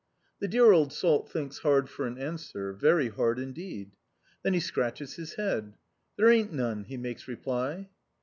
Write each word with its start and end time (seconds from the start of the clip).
The 0.39 0.47
dear 0.47 0.71
old 0.71 0.91
salt 0.91 1.29
thinks 1.29 1.59
hard 1.59 1.87
for 1.87 2.07
an 2.07 2.17
answer, 2.17 2.73
very 2.73 3.09
hard 3.09 3.37
indeed. 3.37 3.91
Then 4.41 4.55
he 4.55 4.59
scratches 4.59 5.13
his 5.13 5.35
head. 5.35 5.75
"There 6.17 6.27
ain't 6.31 6.51
none!" 6.51 6.85
he 6.85 6.97
makes 6.97 7.27
reply. 7.27 7.87